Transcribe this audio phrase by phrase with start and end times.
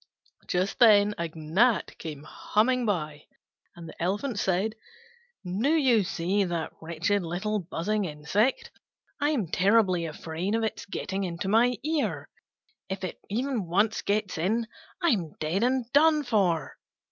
[0.47, 3.25] Just then a gnat came humming by,
[3.75, 4.73] and the Elephant said,
[5.45, 8.71] "Do you see that wretched little buzzing insect?
[9.19, 12.29] I'm terribly afraid of its getting into my ear:
[12.89, 14.65] if it once gets in,
[15.03, 16.77] I'm dead and done for."